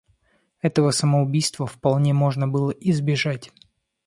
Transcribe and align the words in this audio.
Этого 0.63 0.89
самоубийства 0.89 1.67
вполне 1.67 2.11
можно 2.11 2.47
было 2.47 2.71
избежать. 2.71 3.51